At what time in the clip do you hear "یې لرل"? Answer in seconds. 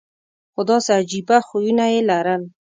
1.93-2.41